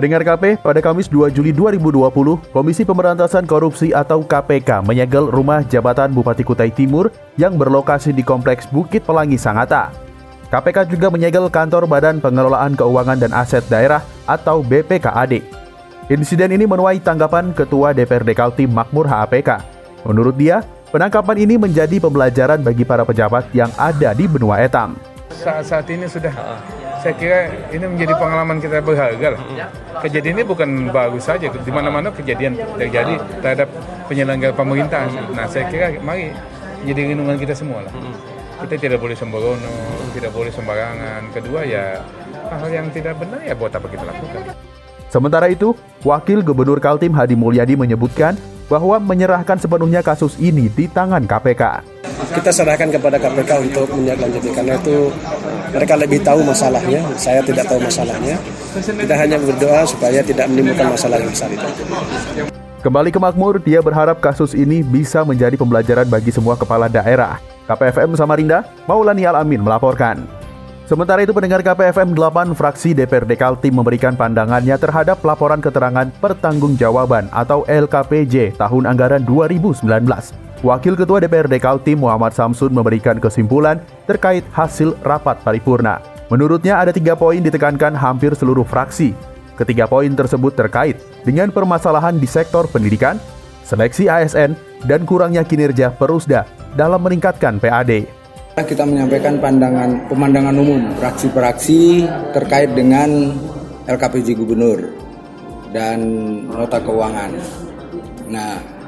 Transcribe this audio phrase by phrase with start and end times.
[0.00, 6.08] Pendengar KP, pada Kamis 2 Juli 2020, Komisi Pemberantasan Korupsi atau KPK menyegel rumah jabatan
[6.16, 9.92] Bupati Kutai Timur yang berlokasi di Kompleks Bukit Pelangi Sangata.
[10.48, 15.44] KPK juga menyegel kantor Badan Pengelolaan Keuangan dan Aset Daerah atau BPKAD.
[16.08, 19.60] Insiden ini menuai tanggapan Ketua DPRD Kaltim Makmur HAPK.
[20.08, 24.96] Menurut dia, penangkapan ini menjadi pembelajaran bagi para pejabat yang ada di benua etam.
[25.28, 26.32] Saat-saat ini sudah
[27.00, 27.38] saya kira
[27.72, 29.40] ini menjadi pengalaman kita berharga lah.
[30.04, 33.68] Kejadian ini bukan baru saja, di mana-mana kejadian terjadi terhadap
[34.06, 35.32] penyelenggara pemerintahan.
[35.32, 36.32] Nah, saya kira mari
[36.84, 37.92] jadi renungan kita semua lah.
[38.60, 39.76] Kita tidak boleh sembrono,
[40.12, 41.32] tidak boleh sembarangan.
[41.32, 42.04] Kedua ya
[42.52, 44.52] hal yang tidak benar ya buat apa kita lakukan.
[45.10, 45.74] Sementara itu,
[46.06, 48.38] Wakil Gubernur Kaltim Hadi Mulyadi menyebutkan
[48.70, 51.82] bahwa menyerahkan sepenuhnya kasus ini di tangan KPK.
[52.28, 55.08] Kita serahkan kepada KPK untuk menindaklanjuti karena itu
[55.72, 58.36] mereka lebih tahu masalahnya, saya tidak tahu masalahnya.
[58.76, 61.68] Kita hanya berdoa supaya tidak menimbulkan masalah yang besar itu.
[62.80, 67.36] Kembali ke Makmur, dia berharap kasus ini bisa menjadi pembelajaran bagi semua kepala daerah.
[67.68, 70.24] KPFM Samarinda, Maulani Alamin melaporkan.
[70.90, 77.62] Sementara itu pendengar KPFM 8 fraksi DPRD Kaltim memberikan pandangannya terhadap laporan keterangan pertanggungjawaban atau
[77.68, 79.86] LKPJ tahun anggaran 2019.
[80.60, 86.04] Wakil Ketua DPRD Kaltim Muhammad Samsun memberikan kesimpulan terkait hasil rapat paripurna.
[86.28, 89.16] Menurutnya ada tiga poin ditekankan hampir seluruh fraksi.
[89.56, 93.16] Ketiga poin tersebut terkait dengan permasalahan di sektor pendidikan,
[93.64, 94.52] seleksi ASN,
[94.84, 96.44] dan kurangnya kinerja Perusda
[96.76, 98.04] dalam meningkatkan PAD.
[98.60, 102.04] Kita menyampaikan pandangan pemandangan umum fraksi-fraksi
[102.36, 103.32] terkait dengan
[103.88, 104.92] LKPJ Gubernur
[105.72, 106.04] dan
[106.52, 107.32] nota keuangan.
[108.28, 108.79] Nah,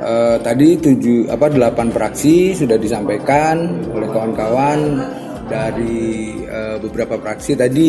[0.00, 5.04] eh, tadi tujuh apa delapan fraksi sudah disampaikan oleh kawan-kawan
[5.46, 7.54] dari eh, beberapa fraksi.
[7.58, 7.86] Tadi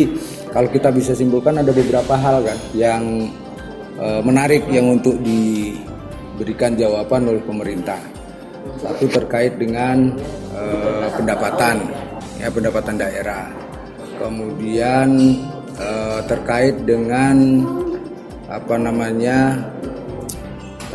[0.52, 3.02] kalau kita bisa simpulkan ada beberapa hal kan yang
[3.96, 8.00] eh, menarik yang untuk diberikan jawaban oleh pemerintah.
[8.78, 10.12] Satu terkait dengan
[10.54, 11.76] eh, pendapatan,
[12.38, 13.46] ya pendapatan daerah.
[14.20, 15.08] Kemudian
[15.78, 17.62] eh, terkait dengan
[18.52, 19.64] apa namanya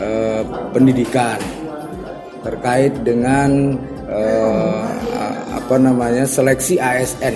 [0.02, 0.42] eh,
[0.74, 1.38] pendidikan,
[2.42, 3.76] terkait dengan
[4.08, 4.84] eh,
[5.54, 7.36] apa namanya seleksi ASN,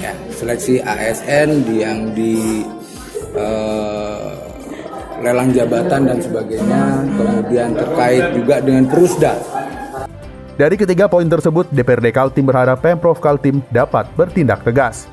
[0.00, 2.64] ya seleksi ASN yang di
[3.36, 4.32] eh,
[5.24, 6.82] lelang jabatan dan sebagainya,
[7.16, 9.34] kemudian terkait juga dengan perusda.
[10.54, 15.10] Dari ketiga poin tersebut, DPRD Kaltim berharap Pemprov Kaltim dapat bertindak tegas.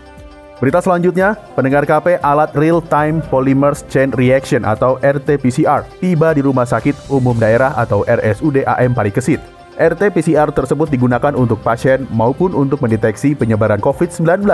[0.62, 6.70] Berita selanjutnya, pendengar KP alat Real Time Polymers Chain Reaction atau RT-PCR tiba di Rumah
[6.70, 9.42] Sakit Umum Daerah atau RSUD AM Parikesit.
[9.82, 14.46] RT-PCR tersebut digunakan untuk pasien maupun untuk mendeteksi penyebaran COVID-19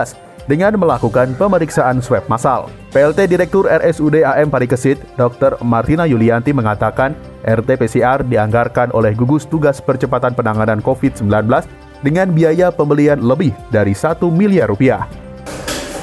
[0.47, 2.71] dengan melakukan pemeriksaan swab massal.
[2.95, 5.59] PLT Direktur RSUD AM Parikesit, Dr.
[5.59, 11.27] Martina Yulianti mengatakan RT-PCR dianggarkan oleh gugus tugas percepatan penanganan COVID-19
[11.99, 15.27] dengan biaya pembelian lebih dari 1 miliar rupiah.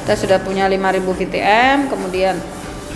[0.04, 2.36] Kita sudah punya 5.000 VTM, kemudian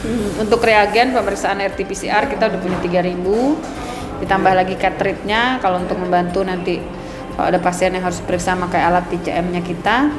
[0.04, 6.44] hmm, untuk reagen pemeriksaan RT-PCR kita udah punya 3.000, ditambah lagi cartridge-nya kalau untuk membantu
[6.44, 6.84] nanti
[7.32, 10.12] kalau ada pasien yang harus periksa pakai alat TCM-nya kita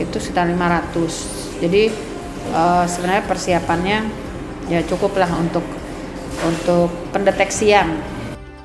[0.00, 1.60] itu sekitar 500.
[1.60, 1.92] Jadi
[2.56, 3.98] uh, sebenarnya persiapannya
[4.72, 5.66] ya cukup lah untuk
[6.40, 8.00] untuk pendeteksian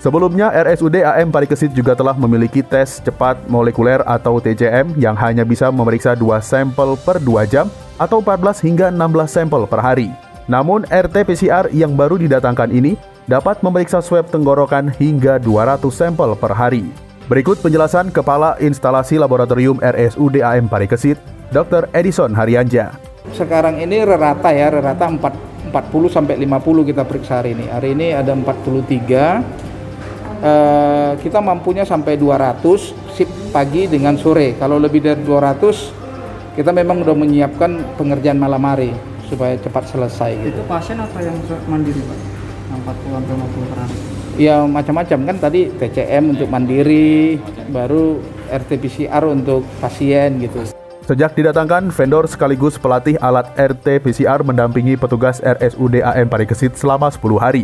[0.06, 5.74] Sebelumnya, RSUD AM Parikesit juga telah memiliki tes cepat molekuler atau TCM yang hanya bisa
[5.74, 7.66] memeriksa 2 sampel per 2 jam
[7.98, 10.14] atau 14 hingga 16 sampel per hari.
[10.46, 12.94] Namun, RT-PCR yang baru didatangkan ini
[13.26, 16.86] dapat memeriksa swab tenggorokan hingga 200 sampel per hari.
[17.26, 21.18] Berikut penjelasan Kepala Instalasi Laboratorium RSUD AM Parikesit,
[21.50, 21.90] Dr.
[21.98, 22.94] Edison Haryanja.
[23.34, 27.66] Sekarang ini rata ya, rata 4, 40 sampai 50 kita periksa hari ini.
[27.74, 29.65] Hari ini ada 43
[30.46, 32.62] eh, kita mampunya sampai 200
[33.18, 34.54] sip pagi dengan sore.
[34.62, 38.96] Kalau lebih dari 200 kita memang sudah menyiapkan pengerjaan malam hari
[39.28, 40.62] supaya cepat selesai gitu.
[40.62, 41.36] Itu pasien atau yang
[41.68, 42.20] mandiri, Pak?
[42.72, 43.98] Yang 40 sampai 50 per hari.
[44.36, 47.40] Ya macam-macam kan tadi TCM untuk mandiri,
[47.72, 48.20] baru
[48.52, 50.60] RT PCR untuk pasien gitu.
[51.06, 57.64] Sejak didatangkan, vendor sekaligus pelatih alat RT-PCR mendampingi petugas RSUD AM Parikesit selama 10 hari.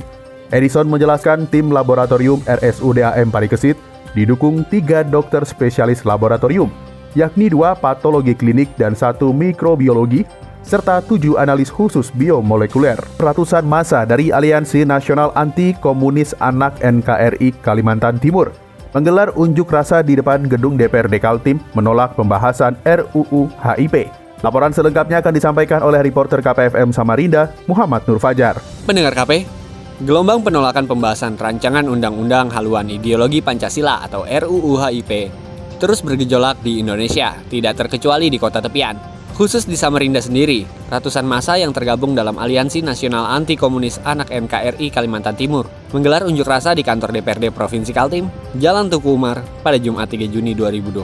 [0.51, 3.79] Edison menjelaskan tim laboratorium RSUD AM Parikesit
[4.11, 6.67] didukung tiga dokter spesialis laboratorium,
[7.15, 10.27] yakni dua patologi klinik dan satu mikrobiologi,
[10.67, 12.99] serta tujuh analis khusus biomolekuler.
[13.15, 18.51] Ratusan masa dari Aliansi Nasional Anti Komunis Anak NKRI Kalimantan Timur
[18.91, 24.11] menggelar unjuk rasa di depan gedung DPRD Kaltim menolak pembahasan RUU HIP.
[24.43, 28.57] Laporan selengkapnya akan disampaikan oleh reporter KPFM Samarinda, Muhammad Nur Fajar.
[28.83, 29.60] Pendengar KP,
[30.01, 35.29] gelombang penolakan pembahasan rancangan Undang-Undang Haluan Ideologi Pancasila atau RUU HIP
[35.77, 38.93] terus bergejolak di Indonesia, tidak terkecuali di kota tepian.
[39.33, 40.61] Khusus di Samarinda sendiri,
[40.93, 46.45] ratusan masa yang tergabung dalam Aliansi Nasional Anti Komunis Anak NKRI Kalimantan Timur menggelar unjuk
[46.45, 48.29] rasa di kantor DPRD Provinsi Kaltim,
[48.61, 51.01] Jalan Tuku Umar, pada Jumat 3 Juni 2020.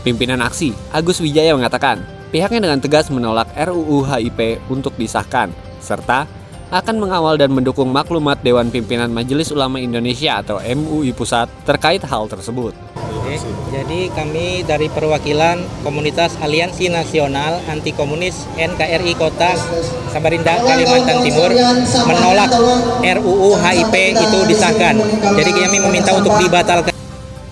[0.00, 2.00] Pimpinan aksi, Agus Wijaya mengatakan,
[2.32, 5.52] pihaknya dengan tegas menolak RUU HIP untuk disahkan,
[5.84, 6.24] serta
[6.74, 12.26] akan mengawal dan mendukung maklumat Dewan Pimpinan Majelis Ulama Indonesia atau MUI Pusat terkait hal
[12.26, 12.74] tersebut.
[12.98, 13.38] Oke,
[13.70, 19.54] jadi kami dari perwakilan Komunitas Aliansi Nasional Anti Komunis NKRI Kota
[20.10, 21.54] Samarinda Kalimantan Timur
[22.10, 22.50] menolak
[23.06, 24.98] RUU HIP itu disahkan.
[25.38, 26.90] Jadi kami meminta untuk dibatalkan.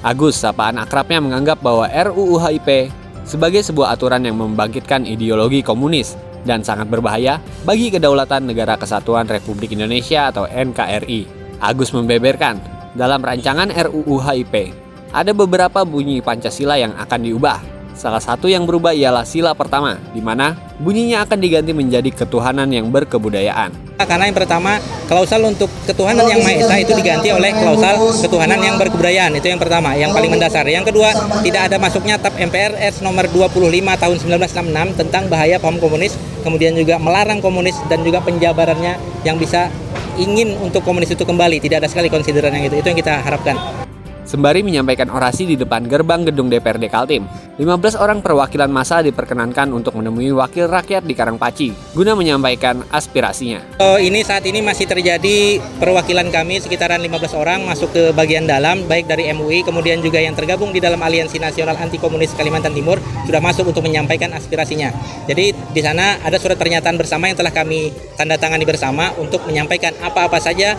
[0.03, 2.91] Agus, sapaan akrabnya menganggap bahwa RUU HIP
[3.23, 9.73] sebagai sebuah aturan yang membangkitkan ideologi komunis dan sangat berbahaya bagi kedaulatan Negara Kesatuan Republik
[9.75, 11.43] Indonesia atau NKRI.
[11.63, 12.59] Agus membeberkan,
[12.99, 14.75] dalam rancangan RUU HIP,
[15.15, 17.72] ada beberapa bunyi Pancasila yang akan diubah.
[17.93, 22.89] Salah satu yang berubah ialah sila pertama, di mana bunyinya akan diganti menjadi ketuhanan yang
[22.89, 23.71] berkebudayaan.
[24.03, 28.75] Karena yang pertama, klausal untuk ketuhanan yang Maha Esa itu diganti oleh klausal ketuhanan yang
[28.81, 29.39] berkebudayaan.
[29.39, 30.67] Itu yang pertama, yang paling mendasar.
[30.67, 31.15] Yang kedua,
[31.47, 33.55] tidak ada masuknya TAP MPRS nomor 25
[33.95, 39.71] tahun 1966 tentang bahaya paham komunis, kemudian juga melarang komunis dan juga penjabarannya yang bisa
[40.19, 41.63] ingin untuk komunis itu kembali.
[41.63, 42.83] Tidak ada sekali konsideran yang itu.
[42.83, 43.87] Itu yang kita harapkan.
[44.23, 47.27] Sembari menyampaikan orasi di depan gerbang gedung DPRD Kaltim,
[47.59, 53.83] 15 orang perwakilan masa diperkenankan untuk menemui wakil rakyat di Karangpaci guna menyampaikan aspirasinya.
[53.83, 58.87] Oh, ini saat ini masih terjadi perwakilan kami sekitaran 15 orang masuk ke bagian dalam
[58.87, 63.03] baik dari MUI kemudian juga yang tergabung di dalam Aliansi Nasional Anti Komunis Kalimantan Timur
[63.27, 64.95] sudah masuk untuk menyampaikan aspirasinya.
[65.27, 69.99] Jadi di sana ada surat pernyataan bersama yang telah kami tanda tangani bersama untuk menyampaikan
[69.99, 70.79] apa-apa saja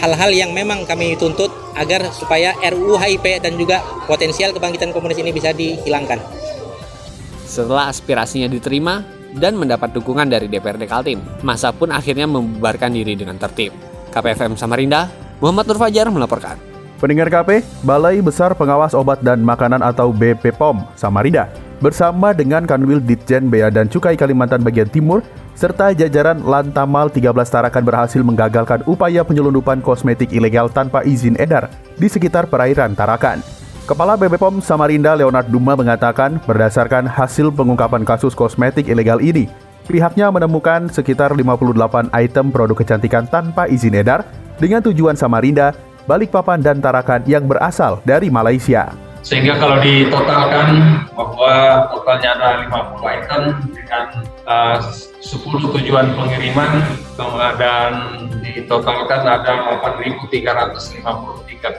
[0.00, 5.30] hal-hal yang memang kami tuntut agar supaya RUU HIP dan juga potensial kebangkitan komunis ini
[5.30, 6.18] bisa dihilangkan.
[7.44, 9.04] Setelah aspirasinya diterima
[9.36, 13.76] dan mendapat dukungan dari DPRD Kaltim, masa pun akhirnya membubarkan diri dengan tertib.
[14.10, 15.06] KPFM Samarinda,
[15.38, 16.56] Muhammad Nur Fajar melaporkan.
[17.00, 21.48] Pendengar KP, Balai Besar Pengawas Obat dan Makanan atau BPOM Samarinda
[21.80, 25.24] bersama dengan Kanwil Ditjen Bea dan Cukai Kalimantan bagian Timur
[25.60, 31.68] serta jajaran Lantamal 13 Tarakan berhasil menggagalkan upaya penyelundupan kosmetik ilegal tanpa izin edar
[32.00, 33.44] di sekitar perairan Tarakan.
[33.84, 39.52] Kepala BPOM Samarinda Leonard Duma mengatakan berdasarkan hasil pengungkapan kasus kosmetik ilegal ini,
[39.84, 44.24] pihaknya menemukan sekitar 58 item produk kecantikan tanpa izin edar
[44.56, 45.76] dengan tujuan Samarinda,
[46.08, 49.09] Balikpapan, dan Tarakan yang berasal dari Malaysia.
[49.20, 50.68] Sehingga kalau ditotalkan
[51.12, 53.42] bahwa totalnya ada 50 item
[53.76, 54.04] dengan
[54.48, 56.80] eh, uh, 10 tujuan pengiriman
[57.60, 57.90] dan
[58.40, 61.04] ditotalkan ada 8.353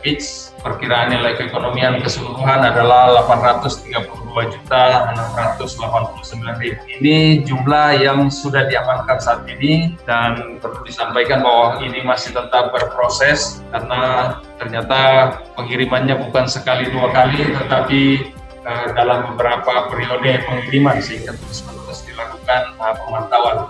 [0.05, 0.53] pitch.
[0.61, 7.03] Perkiraan nilai keekonomian keseluruhan adalah 830 2.689.000.
[7.03, 13.59] Ini jumlah yang sudah diamankan saat ini dan perlu disampaikan bahwa ini masih tetap berproses
[13.75, 18.31] karena ternyata pengirimannya bukan sekali dua kali tetapi
[18.63, 23.67] eh, dalam beberapa periode pengiriman sehingga terus-menerus dilakukan eh, pemantauan.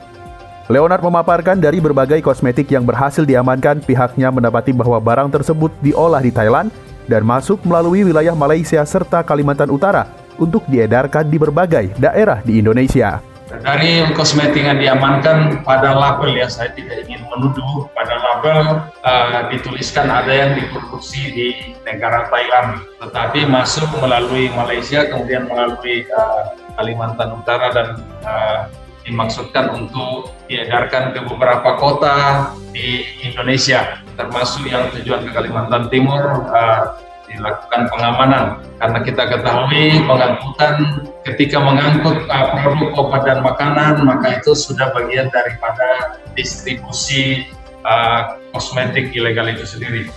[0.72, 6.32] Leonard memaparkan dari berbagai kosmetik yang berhasil diamankan, pihaknya mendapati bahwa barang tersebut diolah di
[6.32, 6.72] Thailand
[7.12, 13.21] dan masuk melalui wilayah Malaysia serta Kalimantan Utara untuk diedarkan di berbagai daerah di Indonesia.
[13.51, 20.07] Dari kosmetik yang diamankan pada label ya, saya tidak ingin menuduh pada label uh, dituliskan
[20.07, 21.48] ada yang diproduksi di
[21.83, 27.88] negara Thailand, tetapi masuk melalui Malaysia kemudian melalui uh, Kalimantan Utara dan
[28.24, 28.71] uh,
[29.03, 36.95] dimaksudkan untuk diedarkan ke beberapa kota di Indonesia, termasuk yang tujuan ke Kalimantan Timur uh,
[37.34, 40.76] dilakukan pengamanan karena kita ketahui pengangkutan
[41.24, 47.48] ketika mengangkut uh, produk obat dan makanan maka itu sudah bagian daripada distribusi
[47.88, 50.12] uh, kosmetik ilegal itu sendiri.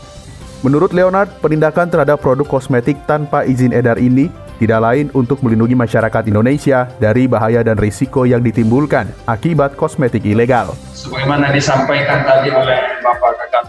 [0.65, 6.25] Menurut Leonard, penindakan terhadap produk kosmetik tanpa izin edar ini tidak lain untuk melindungi masyarakat
[6.31, 10.73] Indonesia dari bahaya dan risiko yang ditimbulkan akibat kosmetik ilegal.
[10.97, 13.65] Sebagaimana disampaikan tadi oleh Bapak Kakak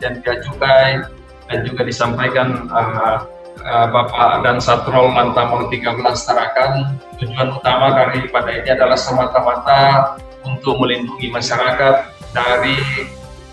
[0.00, 1.19] dan Bea Cukai
[1.50, 3.26] dan juga disampaikan uh,
[3.66, 10.14] uh, Bapak dan Satrol Lantamong 13 Tarakan, tujuan utama daripada ini adalah semata-mata
[10.46, 12.78] untuk melindungi masyarakat dari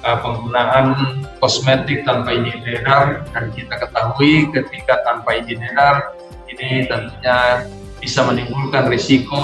[0.06, 0.94] uh, penggunaan
[1.42, 6.14] kosmetik tanpa izin edar dan kita ketahui ketika tanpa izin edar
[6.48, 7.66] ini tentunya
[7.98, 9.42] bisa menimbulkan risiko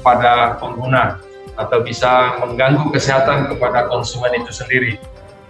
[0.00, 1.18] pada pengguna
[1.58, 5.00] atau bisa mengganggu kesehatan kepada konsumen itu sendiri.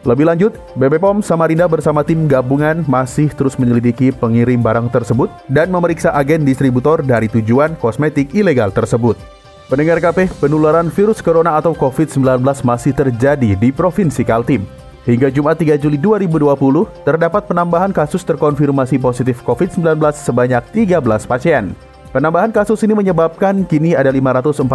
[0.06, 6.14] Lebih lanjut, BPOM Samarinda bersama tim gabungan masih terus menyelidiki pengirim barang tersebut dan memeriksa
[6.14, 9.18] agen distributor dari tujuan kosmetik ilegal tersebut.
[9.66, 12.22] Pendengar KP, penularan virus corona atau COVID-19
[12.62, 14.62] masih terjadi di Provinsi Kaltim.
[15.10, 21.74] Hingga Jumat 3 Juli 2020, terdapat penambahan kasus terkonfirmasi positif COVID-19 sebanyak 13 pasien.
[22.14, 24.70] Penambahan kasus ini menyebabkan kini ada 544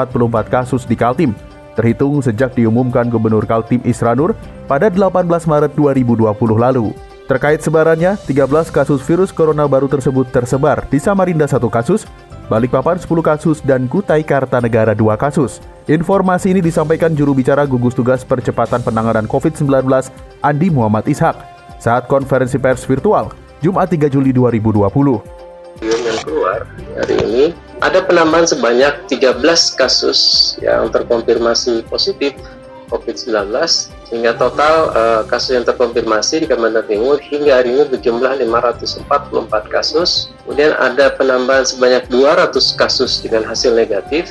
[0.51, 1.31] kasus di Kaltim,
[1.73, 4.35] terhitung sejak diumumkan Gubernur Kaltim Isranur
[4.67, 6.91] pada 18 Maret 2020 lalu.
[7.31, 12.03] Terkait sebarannya, 13 kasus virus corona baru tersebut tersebar di Samarinda satu kasus,
[12.51, 15.63] Balikpapan 10 kasus, dan Kutai Kartanegara 2 kasus.
[15.87, 19.87] Informasi ini disampaikan juru bicara gugus tugas percepatan penanganan COVID-19
[20.43, 21.39] Andi Muhammad Ishak
[21.79, 23.31] saat konferensi pers virtual
[23.63, 24.91] Jumat 3 Juli 2020.
[25.79, 26.67] Yang keluar
[26.99, 27.45] hari ini
[27.81, 29.41] ada penambahan sebanyak 13
[29.73, 32.37] kasus yang terkonfirmasi positif
[32.93, 33.49] COVID-19
[34.05, 40.29] sehingga total uh, kasus yang terkonfirmasi di Kalimantan Timur hingga hari ini berjumlah 544 kasus.
[40.45, 44.29] Kemudian ada penambahan sebanyak 200 kasus dengan hasil negatif.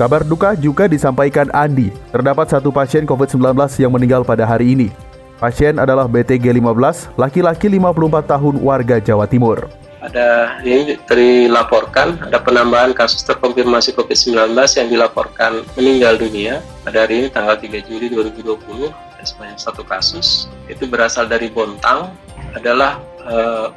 [0.00, 1.92] Kabar duka juga disampaikan Andi.
[2.10, 4.88] Terdapat satu pasien COVID-19 yang meninggal pada hari ini.
[5.36, 12.92] Pasien adalah BTG 15, laki-laki 54 tahun warga Jawa Timur ada ini dilaporkan ada penambahan
[12.92, 19.24] kasus terkonfirmasi COVID-19 yang dilaporkan meninggal dunia pada hari ini tanggal 3 Juli 2020 ada
[19.24, 20.52] sebanyak satu kasus.
[20.68, 22.12] Itu berasal dari Bontang
[22.52, 23.72] adalah eh,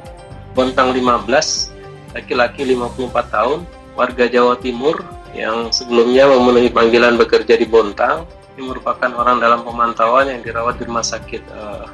[0.52, 3.64] Bontang 15 laki-laki 54 tahun
[3.96, 5.00] warga Jawa Timur
[5.32, 8.28] yang sebelumnya memenuhi panggilan bekerja di Bontang.
[8.58, 11.84] Ini merupakan orang dalam pemantauan yang dirawat di rumah sakit eh,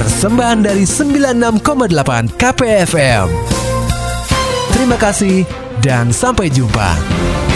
[0.00, 1.92] Persembahan dari 96,8
[2.40, 3.28] KPFM.
[4.72, 7.47] Terima kasih dan sampai jumpa.